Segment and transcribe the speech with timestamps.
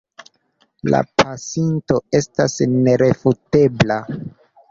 [0.93, 2.57] La pasinto estas
[2.87, 4.01] nerefutebla.